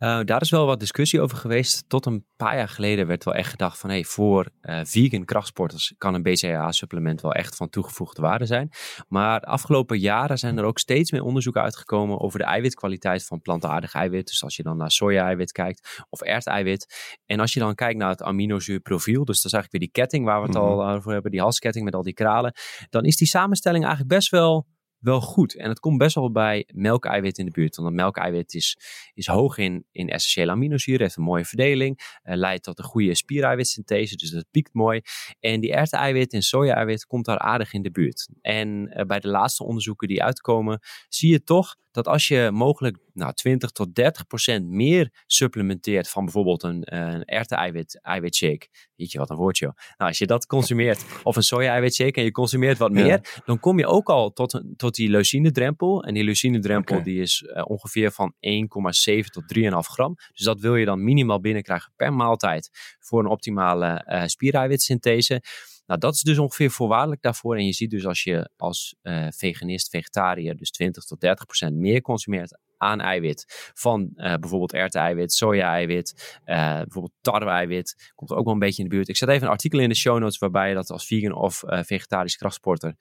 uh, 0.00 0.20
daar 0.24 0.40
is 0.40 0.50
wel 0.50 0.66
wat 0.66 0.80
discussie 0.80 1.20
over 1.20 1.36
geweest. 1.36 1.84
Tot 1.88 2.06
een 2.06 2.24
paar 2.36 2.56
jaar 2.56 2.68
geleden 2.68 3.06
werd 3.06 3.24
wel 3.24 3.34
echt 3.34 3.50
gedacht 3.50 3.78
van 3.78 3.90
hey, 3.90 4.04
voor 4.04 4.48
uh, 4.62 4.80
vegan 4.84 5.24
krachtsporters 5.24 5.94
kan 5.98 6.14
een 6.14 6.22
BCAA-supplement 6.22 7.20
wel 7.20 7.32
echt 7.32 7.56
van 7.56 7.68
toegevoegde 7.68 8.22
waarde 8.22 8.46
zijn. 8.46 8.70
Maar 9.08 9.40
de 9.40 9.46
afgelopen 9.46 9.98
jaren 9.98 10.38
zijn 10.38 10.58
er 10.58 10.64
ook 10.64 10.78
steeds 10.78 11.10
meer 11.10 11.22
onderzoeken 11.22 11.62
uitgekomen 11.62 12.20
over 12.20 12.38
de 12.38 12.44
eiwitkwaliteit 12.44 13.26
van 13.26 13.40
plantaardig 13.40 13.94
eiwit. 13.94 14.26
Dus 14.26 14.42
als 14.42 14.56
je 14.56 14.62
dan 14.62 14.76
naar 14.76 14.90
soja-eiwit 14.90 15.52
kijkt 15.52 16.04
of 16.10 16.20
erteiwit. 16.20 17.16
En 17.26 17.40
als 17.40 17.52
je 17.52 17.60
dan 17.60 17.74
kijkt 17.74 17.98
naar 17.98 18.10
het 18.10 18.22
aminozuurprofiel, 18.22 19.24
dus 19.24 19.36
dat 19.36 19.52
is 19.52 19.52
eigenlijk 19.52 19.72
weer 19.72 19.80
die 19.80 20.02
ketting 20.02 20.24
waar 20.24 20.40
we 20.40 20.46
het 20.46 20.56
mm 20.56 20.62
-hmm. 20.62 20.80
al 20.80 20.88
over 20.94 21.12
hebben, 21.12 21.30
die 21.30 21.40
halsketting 21.40 21.84
met 21.84 21.94
al 21.94 22.02
die 22.02 22.14
kralen. 22.14 22.52
Dan 22.90 23.04
is 23.04 23.16
die 23.16 23.28
samenstelling 23.28 23.84
eigenlijk 23.84 24.14
best 24.14 24.30
wel 24.30 24.66
wel 25.00 25.20
goed. 25.20 25.56
En 25.56 25.68
het 25.68 25.80
komt 25.80 25.98
best 25.98 26.14
wel 26.14 26.32
bij 26.32 26.68
melkeiwit 26.74 27.38
in 27.38 27.44
de 27.44 27.50
buurt. 27.50 27.76
Want 27.76 27.94
melkeiwit 27.94 28.54
is, 28.54 28.78
is 29.14 29.26
hoog 29.26 29.58
in, 29.58 29.84
in 29.92 30.08
essentiële 30.08 30.50
aminozuren, 30.50 31.00
heeft 31.00 31.16
een 31.16 31.22
mooie 31.22 31.44
verdeling, 31.44 32.20
uh, 32.24 32.36
leidt 32.36 32.64
tot 32.64 32.78
een 32.78 32.84
goede 32.84 33.14
spiereiwitsynthese, 33.14 34.16
dus 34.16 34.30
dat 34.30 34.46
piekt 34.50 34.74
mooi. 34.74 35.00
En 35.40 35.60
die 35.60 35.72
erwteneiwit 35.72 36.32
en 36.32 36.42
soja-eiwit 36.42 37.06
komt 37.06 37.24
daar 37.24 37.38
aardig 37.38 37.72
in 37.72 37.82
de 37.82 37.90
buurt. 37.90 38.28
En 38.40 38.68
uh, 38.68 39.04
bij 39.04 39.20
de 39.20 39.28
laatste 39.28 39.64
onderzoeken 39.64 40.08
die 40.08 40.22
uitkomen, 40.22 40.80
zie 41.08 41.30
je 41.30 41.42
toch 41.42 41.76
dat 41.90 42.06
als 42.06 42.28
je 42.28 42.50
mogelijk 42.52 42.98
nou, 43.12 43.32
20 43.32 43.70
tot 43.70 43.94
30 43.94 44.26
procent 44.26 44.66
meer 44.66 45.10
supplementeert 45.26 46.08
van 46.08 46.24
bijvoorbeeld 46.24 46.62
een, 46.62 46.94
een 46.96 47.24
eiwit 47.24 48.00
eiwitshake. 48.02 48.68
Weet 48.96 49.12
je 49.12 49.18
wat 49.18 49.30
een 49.30 49.36
woordje. 49.36 49.66
Nou, 49.66 50.10
als 50.10 50.18
je 50.18 50.26
dat 50.26 50.46
consumeert, 50.46 51.04
of 51.22 51.36
een 51.36 51.42
soja-eiwitshake 51.42 52.18
en 52.18 52.24
je 52.24 52.30
consumeert 52.30 52.78
wat 52.78 52.90
meer, 52.90 53.06
ja. 53.06 53.20
dan 53.44 53.60
kom 53.60 53.78
je 53.78 53.86
ook 53.86 54.08
al 54.08 54.32
tot, 54.32 54.62
tot 54.76 54.94
die 54.94 55.10
leucinedrempel. 55.10 56.04
En 56.04 56.14
die 56.14 56.24
leucinedrempel 56.24 56.94
okay. 56.94 57.06
die 57.06 57.20
is 57.20 57.42
uh, 57.42 57.62
ongeveer 57.66 58.12
van 58.12 58.34
1,7 58.34 59.24
tot 59.24 59.44
3,5 59.56 59.70
gram. 59.70 60.14
Dus 60.32 60.44
dat 60.44 60.60
wil 60.60 60.76
je 60.76 60.84
dan 60.84 61.04
minimaal 61.04 61.40
binnenkrijgen 61.40 61.92
per 61.96 62.12
maaltijd 62.12 62.70
voor 62.98 63.20
een 63.20 63.30
optimale 63.30 64.06
uh, 64.08 64.22
spiereiwitsynthese. 64.26 65.42
Nou, 65.90 66.02
dat 66.02 66.14
is 66.14 66.22
dus 66.22 66.38
ongeveer 66.38 66.70
voorwaardelijk 66.70 67.22
daarvoor. 67.22 67.56
En 67.56 67.66
je 67.66 67.72
ziet 67.72 67.90
dus 67.90 68.06
als 68.06 68.22
je 68.22 68.50
als 68.56 68.94
uh, 69.02 69.26
veganist, 69.30 69.90
vegetariër, 69.90 70.56
dus 70.56 70.70
20 70.70 71.04
tot 71.04 71.20
30 71.20 71.44
procent 71.44 71.76
meer 71.76 72.00
consumeert 72.00 72.58
aan 72.80 73.00
eiwit. 73.00 73.70
Van 73.74 74.10
uh, 74.14 74.34
bijvoorbeeld 74.34 74.72
erwteneiwit, 74.72 75.32
soja-eiwit, 75.32 76.38
uh, 76.46 76.74
bijvoorbeeld 76.74 77.12
tarwe-eiwit. 77.20 78.12
Komt 78.14 78.30
er 78.30 78.36
ook 78.36 78.44
wel 78.44 78.52
een 78.52 78.60
beetje 78.60 78.82
in 78.82 78.88
de 78.88 78.94
buurt. 78.94 79.08
Ik 79.08 79.16
zet 79.16 79.28
even 79.28 79.42
een 79.42 79.52
artikel 79.52 79.78
in 79.78 79.88
de 79.88 79.94
show 79.94 80.18
notes 80.18 80.38
waarbij 80.38 80.68
je 80.68 80.74
dat 80.74 80.90
als 80.90 81.06
vegan 81.06 81.32
of 81.32 81.62
uh, 81.62 81.82
vegetarisch 81.82 82.36
krachtsporter 82.36 82.94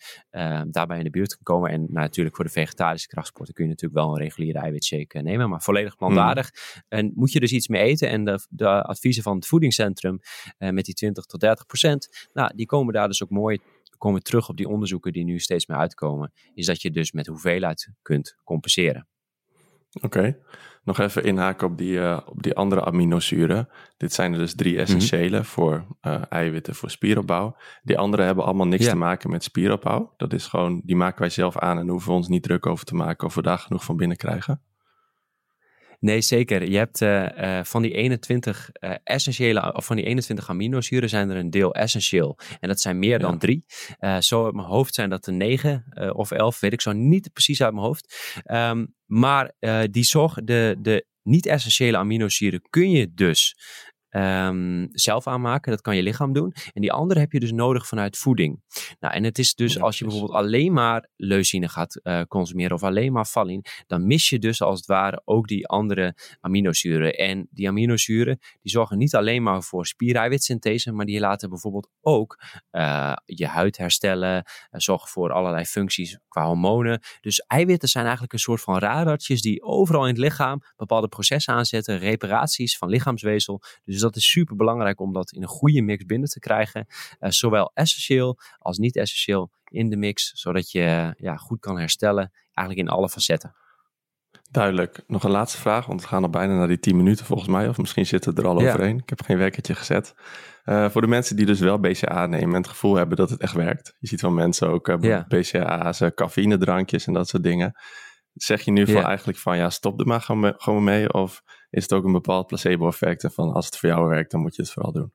daarbij 0.68 0.98
in 0.98 1.04
de 1.04 1.10
buurt 1.10 1.36
kan 1.36 1.44
komen. 1.44 1.72
En 1.72 1.80
nou, 1.80 1.92
natuurlijk 1.92 2.36
voor 2.36 2.46
de 2.46 2.52
vegetarische 2.52 3.08
krachtsporter 3.08 3.54
kun 3.54 3.64
je 3.64 3.70
natuurlijk 3.70 4.00
wel 4.02 4.10
een 4.10 4.22
reguliere 4.22 4.60
eiwitshake 4.60 5.22
nemen, 5.22 5.50
maar 5.50 5.62
volledig 5.62 5.96
plantaardig. 5.96 6.52
Mm. 6.54 6.82
En 6.88 7.12
moet 7.16 7.32
je 7.32 7.40
dus 7.40 7.52
iets 7.52 7.68
mee 7.68 7.82
eten. 7.82 8.10
En 8.10 8.26
de, 8.26 8.48
de 8.50 8.84
adviezen 8.84 9.24
van 9.24 9.36
het 9.36 9.46
voedingscentrum 9.46 10.20
met 10.58 10.86
die 10.86 10.94
20 10.94 11.26
tot 11.26 11.40
30 11.40 11.66
procent, 11.66 12.28
nou, 12.34 12.52
die 12.56 12.66
komen 12.66 12.94
daar 12.94 13.08
dus 13.08 13.24
ook 13.24 13.30
mooi 13.30 13.60
komen 14.00 14.24
terug 14.24 14.50
op 14.50 14.58
die 14.58 14.68
onderzoeken 14.68 15.14
die 15.14 15.24
nu 15.24 15.40
steeds 15.40 15.66
meer 15.66 15.78
uitkomen, 15.78 16.32
is 16.54 16.66
dat 16.66 16.82
je 16.82 16.92
dus 16.92 17.12
met 17.12 17.28
hoeveelheid 17.28 17.90
kunt 18.02 18.38
compenseren. 18.44 19.08
Oké. 19.94 20.06
Okay. 20.06 20.38
nog 20.84 21.00
even 21.00 21.24
inhaken 21.24 21.68
op 21.68 21.78
die, 21.78 21.94
uh, 21.94 22.20
op 22.26 22.44
die 22.44 22.56
andere 22.56 22.86
aminozuren. 22.86 23.70
Dit 23.98 24.14
zijn 24.14 24.34
er 24.34 24.40
dus 24.40 24.56
drie 24.56 24.74
mhm. 24.74 24.82
essentiële 24.82 25.44
voor 25.44 25.86
uh, 26.02 26.22
eiwitten 26.30 26.76
voor 26.76 26.90
spieropbouw. 26.90 27.56
Die 27.84 27.98
andere 27.98 28.24
hebben 28.24 28.44
allemaal 28.44 28.68
niks 28.68 28.86
te 28.86 28.96
maken 28.96 29.30
met 29.30 29.44
spieropbouw. 29.44 30.14
Dat 30.18 30.34
is 30.34 30.48
gewoon, 30.48 30.82
die 30.84 30.96
maken 30.96 31.20
wij 31.20 31.30
zelf 31.30 31.58
aan 31.58 31.78
en 31.78 31.88
hoeven 31.88 32.10
we 32.10 32.16
ons 32.16 32.28
niet 32.28 32.44
druk 32.44 32.66
over 32.66 32.86
te 32.86 32.96
maken 32.96 33.28
of 33.28 33.36
we 33.36 33.42
daar 33.42 33.60
genoeg 33.60 33.84
van 33.84 33.98
binnen 33.98 34.18
krijgen. 34.18 34.62
Nee, 36.00 36.22
zeker. 36.22 36.70
Je 36.70 36.78
hebt 36.78 37.02
uh, 37.02 37.64
van 37.64 37.82
die 37.82 37.94
21 37.94 38.70
uh, 38.80 38.94
essentiële, 39.04 39.74
of 39.74 39.86
van 39.86 39.96
die 39.96 40.06
21 40.06 40.50
aminozuren 40.50 41.10
zijn 41.10 41.30
er 41.30 41.36
een 41.36 41.50
deel 41.50 41.74
essentieel. 41.74 42.38
En 42.60 42.68
dat 42.68 42.80
zijn 42.80 43.00
meer 43.00 43.20
dan 43.20 43.38
drie. 43.38 43.66
zo 44.20 44.46
uit 44.46 44.54
mijn 44.54 44.68
hoofd 44.68 44.94
zijn 44.94 45.10
dat 45.10 45.28
er 45.28 45.34
negen 45.34 45.86
of 46.16 46.32
elf, 46.32 46.60
weet 46.60 46.74
ik 46.74 46.82
zo 46.82 46.92
niet 46.92 47.34
precies 47.34 47.62
uit 47.62 47.74
mijn 47.74 47.86
hoofd. 47.86 48.34
Um, 48.52 48.96
maar 49.06 49.54
die 49.92 50.04
zorg, 50.04 50.34
de, 50.34 50.76
de 50.80 51.06
niet-essentiële 51.24 51.98
aminozuren 51.98 52.62
kun 52.70 52.92
je 52.92 53.14
dus 53.14 53.58
um, 54.10 54.88
zelf 54.92 55.28
aanmaken. 55.28 55.72
Dat 55.72 55.82
kan 55.82 55.96
je 55.96 56.04
lichaam 56.04 56.34
doen. 56.34 56.54
En 56.74 56.82
die 56.82 56.92
andere 56.92 57.20
heb 57.20 57.32
je 57.32 57.40
dus 57.40 57.52
nodig 57.52 57.88
vanuit 57.88 58.18
voeding. 58.18 58.62
Nou, 59.00 59.14
en 59.14 59.24
het 59.24 59.38
is 59.38 59.56
dus 59.56 59.80
als 59.80 60.00
je 60.00 60.06
bijvoorbeeld 60.06 60.38
alleen 60.38 60.74
maar 60.74 61.08
leucine 61.16 61.70
gaat 61.70 62.00
uh, 62.04 62.22
consumeren 62.22 62.76
of 62.76 62.84
alleen 62.84 63.12
maar 63.12 63.28
valine, 63.28 63.64
dan 63.88 64.08
mis 64.08 64.30
je 64.30 64.40
dus 64.40 64.62
als 64.62 64.78
het 64.78 64.88
ware 64.88 65.22
ook 65.26 65.48
die 65.48 65.68
andere 65.68 66.16
aminozuren. 66.40 67.14
En 67.14 67.48
die 67.52 67.68
aminozuren 67.68 68.40
die 68.62 68.72
zorgen 68.72 68.98
niet 68.98 69.16
alleen 69.16 69.44
maar 69.44 69.64
voor 69.64 69.86
spiereiwitsynthese, 69.86 70.92
maar 70.92 71.06
die 71.06 71.20
laten 71.20 71.50
bijvoorbeeld 71.50 71.90
ook 72.02 72.42
uh, 72.72 73.14
je 73.26 73.48
huid 73.48 73.78
herstellen, 73.78 74.36
uh, 74.36 74.80
zorgen 74.80 75.10
voor 75.10 75.32
allerlei 75.32 75.66
functies 75.66 76.20
qua 76.28 76.46
hormonen. 76.46 77.02
Dus 77.22 77.40
eiwitten 77.40 77.90
zijn 77.90 78.04
eigenlijk 78.04 78.34
een 78.34 78.40
soort 78.40 78.62
van 78.62 78.78
radartjes 78.78 79.42
die 79.42 79.64
overal 79.64 80.02
in 80.02 80.10
het 80.10 80.18
lichaam 80.18 80.62
bepaalde 80.78 81.08
processen 81.08 81.54
aanzetten, 81.54 81.98
reparaties 81.98 82.78
van 82.78 82.90
lichaamsweefsel. 82.90 83.62
Dus 83.84 83.99
dus 84.00 84.12
dat 84.12 84.16
is 84.16 84.30
super 84.30 84.56
belangrijk 84.56 85.00
om 85.00 85.14
dat 85.14 85.32
in 85.32 85.42
een 85.42 85.48
goede 85.48 85.82
mix 85.82 86.06
binnen 86.06 86.30
te 86.30 86.40
krijgen. 86.40 86.86
Uh, 86.88 87.30
zowel 87.30 87.72
essentieel 87.74 88.40
als 88.58 88.78
niet 88.78 88.96
essentieel 88.96 89.52
in 89.64 89.90
de 89.90 89.98
mix, 89.98 90.32
zodat 90.34 90.72
je 90.72 91.14
ja, 91.18 91.36
goed 91.36 91.60
kan 91.60 91.80
herstellen, 91.80 92.32
eigenlijk 92.54 92.88
in 92.88 92.94
alle 92.96 93.10
facetten. 93.10 93.56
Duidelijk. 94.52 95.04
Nog 95.08 95.24
een 95.24 95.32
laatste 95.32 95.58
vraag, 95.58 95.86
want 95.86 96.02
we 96.02 96.08
gaan 96.08 96.24
al 96.24 96.30
bijna 96.30 96.58
naar 96.58 96.68
die 96.68 96.80
10 96.80 96.98
minuten 96.98 97.26
volgens 97.26 97.50
mij. 97.50 97.68
Of 97.68 97.78
misschien 97.78 98.06
zitten 98.06 98.36
er 98.36 98.48
al 98.48 98.58
overheen. 98.58 98.98
Ik 98.98 99.10
heb 99.10 99.22
geen 99.22 99.38
wekkertje 99.38 99.76
gezet. 99.76 100.14
Uh, 100.66 100.90
voor 100.90 101.02
de 101.02 101.08
mensen 101.08 101.36
die 101.36 101.46
dus 101.46 101.60
wel 101.60 101.80
BCA 101.80 102.26
nemen 102.26 102.56
en 102.56 102.62
het 102.62 102.68
gevoel 102.68 102.96
hebben 102.96 103.18
dat 103.18 103.30
het 103.30 103.42
echt 103.42 103.54
werkt. 103.54 103.96
Je 104.00 104.08
ziet 104.08 104.20
van 104.20 104.34
mensen 104.34 104.68
ook 104.68 104.88
uh, 104.88 104.96
ja. 105.00 105.26
BCA's, 105.28 106.02
cafeïne 106.16 106.58
drankjes 106.58 107.08
en 107.08 107.14
dat 107.14 107.28
soort 107.28 107.44
dingen. 107.44 107.76
Zeg 108.44 108.62
je 108.62 108.72
nu 108.72 108.88
van 108.88 109.04
eigenlijk 109.04 109.38
van 109.38 109.58
ja, 109.58 109.70
stop 109.70 110.00
er 110.00 110.08
maar 110.08 110.22
gewoon 110.58 110.84
mee? 110.84 111.14
Of 111.14 111.42
is 111.70 111.84
het 111.84 111.94
ook 111.94 112.06
een 112.06 112.12
bepaald 112.12 112.48
placebo-effect. 112.48 113.24
En 113.24 113.32
van 113.32 113.54
als 113.54 113.66
het 113.66 113.78
voor 113.78 113.90
jou 113.90 114.08
werkt, 114.08 114.32
dan 114.32 114.42
moet 114.42 114.56
je 114.56 114.62
het 114.62 114.72
vooral 114.72 114.92
doen. 114.92 115.14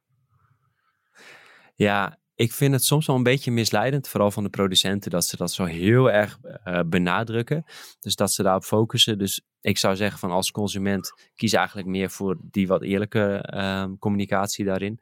Ja, 1.75 2.19
ik 2.35 2.52
vind 2.52 2.73
het 2.73 2.85
soms 2.85 3.07
wel 3.07 3.16
een 3.16 3.23
beetje 3.23 3.50
misleidend, 3.50 4.09
vooral 4.09 4.31
van 4.31 4.43
de 4.43 4.49
producenten, 4.49 5.11
dat 5.11 5.25
ze 5.25 5.37
dat 5.37 5.52
zo 5.52 5.64
heel 5.64 6.11
erg 6.11 6.38
uh, 6.64 6.81
benadrukken. 6.87 7.64
Dus 8.00 8.14
dat 8.14 8.33
ze 8.33 8.43
daarop 8.43 8.64
focussen. 8.64 9.19
Dus 9.19 9.43
ik 9.61 9.78
zou 9.78 9.97
zeggen 9.97 10.19
van 10.19 10.31
als 10.31 10.50
consument 10.50 11.31
kies 11.35 11.52
eigenlijk 11.52 11.88
meer 11.88 12.11
voor 12.11 12.38
die 12.50 12.66
wat 12.66 12.83
eerlijke 12.83 13.50
uh, 13.54 13.87
communicatie 13.99 14.64
daarin. 14.64 15.00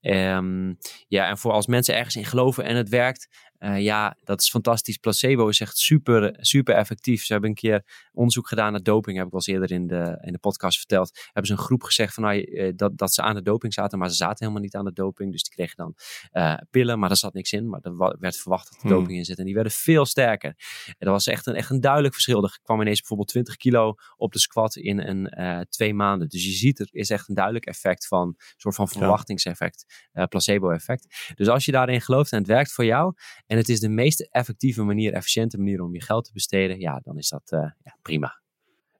Um, 0.00 0.76
ja, 1.08 1.28
en 1.28 1.38
voor 1.38 1.52
als 1.52 1.66
mensen 1.66 1.94
ergens 1.94 2.16
in 2.16 2.24
geloven 2.24 2.64
en 2.64 2.76
het 2.76 2.88
werkt, 2.88 3.52
uh, 3.64 3.80
ja, 3.80 4.16
dat 4.24 4.40
is 4.40 4.50
fantastisch. 4.50 4.96
Placebo 4.96 5.48
is 5.48 5.60
echt 5.60 5.78
super, 5.78 6.36
super 6.40 6.74
effectief. 6.74 7.24
Ze 7.24 7.32
hebben 7.32 7.50
een 7.50 7.56
keer 7.56 8.08
onderzoek 8.12 8.48
gedaan 8.48 8.72
naar 8.72 8.82
doping, 8.82 9.16
heb 9.16 9.26
ik 9.26 9.32
al 9.32 9.38
eens 9.38 9.46
eerder 9.46 9.70
in 9.70 9.86
de, 9.86 10.18
in 10.20 10.32
de 10.32 10.38
podcast 10.38 10.78
verteld. 10.78 11.20
Hebben 11.24 11.46
ze 11.46 11.52
een 11.52 11.66
groep 11.66 11.82
gezegd 11.82 12.14
van, 12.14 12.22
nou, 12.22 12.40
uh, 12.40 12.72
dat, 12.76 12.98
dat 12.98 13.14
ze 13.14 13.22
aan 13.22 13.34
de 13.34 13.42
doping 13.42 13.72
zaten, 13.72 13.98
maar 13.98 14.08
ze 14.08 14.14
zaten 14.14 14.36
helemaal 14.38 14.62
niet 14.62 14.74
aan 14.74 14.84
de 14.84 14.92
doping. 14.92 15.32
Dus 15.32 15.42
die 15.42 15.52
kregen 15.52 15.76
dan 15.76 15.94
uh, 16.32 16.56
pillen, 16.70 16.98
maar 16.98 17.10
er 17.10 17.16
zat 17.16 17.34
niks 17.34 17.52
in. 17.52 17.68
Maar 17.68 17.80
er 17.82 18.16
werd 18.18 18.36
verwacht 18.36 18.70
dat 18.70 18.82
er 18.82 18.88
hmm. 18.88 18.98
doping 18.98 19.18
in 19.18 19.24
zit. 19.24 19.38
En 19.38 19.44
die 19.44 19.54
werden 19.54 19.72
veel 19.72 20.06
sterker. 20.06 20.54
En 20.86 20.94
dat 20.98 21.08
was 21.08 21.26
echt 21.26 21.46
een, 21.46 21.54
echt 21.54 21.70
een 21.70 21.80
duidelijk 21.80 22.12
verschil. 22.12 22.44
Er 22.44 22.58
kwam 22.62 22.80
ineens 22.80 22.98
bijvoorbeeld 22.98 23.28
20 23.28 23.56
kilo 23.56 23.94
op 24.16 24.32
de 24.32 24.38
squat 24.38 24.76
in 24.76 24.98
een, 24.98 25.66
twee 25.68 25.94
maanden. 25.94 26.28
Dus 26.28 26.44
je 26.44 26.50
ziet, 26.50 26.80
er 26.80 26.88
is 26.90 27.10
echt 27.10 27.28
een 27.28 27.34
duidelijk 27.34 27.66
effect 27.66 28.06
van, 28.06 28.28
een 28.28 28.36
soort 28.56 28.74
van 28.74 28.88
verwachtingseffect, 28.88 30.08
placebo-effect. 30.28 31.32
Dus 31.34 31.48
als 31.48 31.64
je 31.64 31.72
daarin 31.72 32.00
gelooft 32.00 32.32
en 32.32 32.38
het 32.38 32.46
werkt 32.46 32.72
voor 32.72 32.84
jou 32.84 33.14
en 33.54 33.60
het 33.60 33.68
is 33.68 33.80
de 33.80 33.88
meest 33.88 34.20
effectieve 34.20 34.82
manier, 34.82 35.12
efficiënte 35.12 35.58
manier 35.58 35.82
om 35.82 35.94
je 35.94 36.02
geld 36.02 36.24
te 36.24 36.32
besteden, 36.32 36.80
ja, 36.80 37.00
dan 37.02 37.18
is 37.18 37.28
dat 37.28 37.52
uh, 37.52 37.60
ja, 37.60 37.96
prima. 38.02 38.42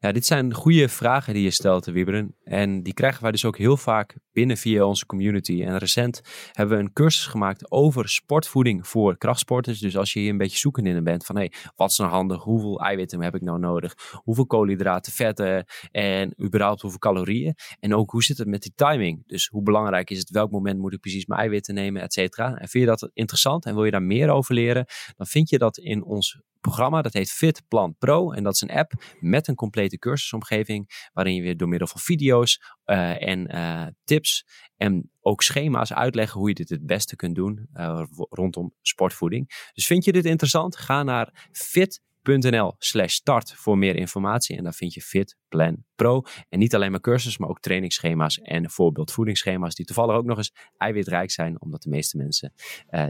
Ja, 0.05 0.13
dit 0.13 0.27
zijn 0.27 0.55
goede 0.55 0.89
vragen 0.89 1.35
die 1.35 1.43
je 1.43 1.51
stelt, 1.51 1.85
Wieberen. 1.85 2.37
En 2.43 2.83
die 2.83 2.95
krijgen 2.95 3.23
wij 3.23 3.31
dus 3.31 3.45
ook 3.45 3.59
heel 3.59 3.77
vaak 3.77 4.17
binnen 4.33 4.57
via 4.57 4.85
onze 4.85 5.07
community. 5.07 5.63
En 5.63 5.79
recent 5.79 6.21
hebben 6.53 6.77
we 6.77 6.83
een 6.83 6.93
cursus 6.93 7.27
gemaakt 7.27 7.71
over 7.71 8.09
sportvoeding 8.09 8.89
voor 8.89 9.19
krachtsporters. 9.19 9.79
Dus 9.79 9.97
als 9.97 10.13
je 10.13 10.21
hier 10.21 10.31
een 10.31 10.37
beetje 10.37 10.59
zoekend 10.59 10.87
in 10.87 11.05
bent 11.05 11.27
van 11.27 11.37
hey, 11.37 11.53
wat 11.77 11.91
is 11.91 11.97
nou 11.97 12.11
handig? 12.11 12.43
Hoeveel 12.43 12.81
eiwitten 12.81 13.23
heb 13.23 13.35
ik 13.35 13.43
nou 13.43 13.59
nodig? 13.59 13.95
Hoeveel 14.13 14.47
koolhydraten, 14.47 15.13
vetten 15.13 15.65
en 15.91 16.35
überhaupt 16.43 16.81
hoeveel 16.81 16.99
calorieën? 16.99 17.55
En 17.81 17.95
ook 17.95 18.11
hoe 18.11 18.23
zit 18.23 18.39
het 18.39 18.49
met 18.49 18.63
die 18.63 18.73
timing? 18.75 19.23
Dus 19.27 19.47
hoe 19.47 19.63
belangrijk 19.63 20.11
is 20.11 20.19
het? 20.19 20.31
Welk 20.31 20.51
moment 20.51 20.79
moet 20.79 20.93
ik 20.93 21.01
precies 21.01 21.27
mijn 21.27 21.41
eiwitten 21.41 21.75
nemen, 21.75 22.03
et 22.03 22.13
cetera? 22.13 22.47
En 22.47 22.69
vind 22.69 22.85
je 22.85 22.91
dat 22.91 23.11
interessant 23.13 23.65
en 23.65 23.75
wil 23.75 23.85
je 23.85 23.91
daar 23.91 24.03
meer 24.03 24.31
over 24.31 24.55
leren? 24.55 24.87
Dan 25.17 25.27
vind 25.27 25.49
je 25.49 25.59
dat 25.59 25.79
in 25.79 26.05
ons 26.05 26.41
programma. 26.65 27.03
Dat 27.03 27.13
heet 27.13 27.31
Fit 27.31 27.63
Plan 27.69 27.97
Pro. 27.99 28.33
En 28.33 28.43
dat 28.43 28.55
is 28.55 28.61
een 28.61 28.71
app 28.71 28.93
met 29.21 29.49
een 29.49 29.55
complete 29.55 29.99
cursusomgeving. 29.99 31.09
Waarin 31.13 31.35
je 31.35 31.43
weer 31.43 31.57
door 31.57 31.69
middel 31.69 31.89
van 31.89 32.01
video's 32.01 32.61
uh, 32.87 33.29
en 33.29 33.55
uh, 33.55 33.87
tips 34.05 34.47
en 34.77 35.11
ook 35.21 35.43
schema's 35.43 35.93
uitleggen 35.93 36.39
hoe 36.39 36.49
je 36.49 36.55
dit 36.55 36.69
het 36.69 36.87
beste 36.87 37.17
kunt 37.17 37.35
doen 37.35 37.69
uh, 37.75 38.03
rondom 38.17 38.75
sportvoeding. 38.83 39.71
Dus 39.73 39.87
vind 39.87 40.05
je 40.05 40.13
dit 40.13 40.25
interessant? 40.25 40.77
Ga 40.77 41.03
naar 41.03 41.49
fit.nl 41.53 42.75
slash 42.79 43.15
start 43.15 43.55
voor 43.55 43.79
meer 43.79 43.97
informatie. 43.97 44.57
En 44.57 44.63
daar 44.65 44.75
vind 44.75 44.95
je 44.95 45.01
Fit 45.01 45.37
Plan 45.49 45.85
Pro. 45.95 46.23
En 46.49 46.59
niet 46.59 46.75
alleen 46.75 46.91
maar 46.91 47.01
cursus, 47.01 47.39
maar 47.39 47.49
ook 47.49 47.61
trainingsschema's 47.61 48.39
en 48.39 48.71
voorbeeldvoedingsschema's 48.71 49.75
die 49.75 49.87
toevallig 49.87 50.17
ook 50.17 50.25
nog 50.25 50.37
eens 50.37 50.53
eiwitrijk 50.77 51.31
zijn. 51.31 51.61
Omdat 51.61 51.83
de 51.83 51.91
meeste 51.91 52.17
mensen 52.17 52.53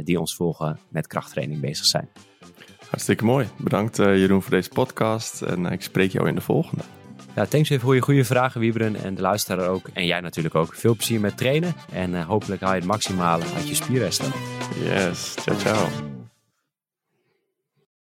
die 0.05 0.21
ons 0.21 0.35
volgen 0.35 0.79
met 0.91 1.07
krachttraining 1.07 1.61
bezig 1.61 1.85
zijn. 1.85 2.09
Hartstikke 2.91 3.25
mooi. 3.25 3.47
Bedankt 3.57 3.99
uh, 3.99 4.17
Jeroen 4.17 4.43
voor 4.43 4.51
deze 4.51 4.69
podcast 4.69 5.43
en 5.43 5.67
ik 5.67 5.83
spreek 5.83 6.13
jou 6.13 6.29
in 6.29 6.35
de 6.35 6.41
volgende. 6.41 6.83
Ja, 7.35 7.47
thanks 7.47 7.69
even 7.69 7.85
voor 7.85 7.95
je 7.95 8.01
goede 8.01 8.25
vragen, 8.25 8.61
Wieberen. 8.61 8.97
En 8.97 9.15
de 9.15 9.23
luisteraar 9.23 9.69
ook. 9.69 9.89
En 9.93 10.07
jij 10.07 10.21
natuurlijk 10.21 10.55
ook. 10.55 10.75
Veel 10.75 10.95
plezier 10.95 11.21
met 11.21 11.37
trainen. 11.37 11.75
En 11.93 12.11
uh, 12.11 12.27
hopelijk 12.27 12.61
haal 12.61 12.73
je 12.73 12.79
het 12.79 12.89
maximale 12.89 13.45
uit 13.57 13.69
je 13.69 13.75
spierresten. 13.75 14.33
Yes, 14.85 15.35
ciao 15.35 15.59
ciao. 15.59 16.14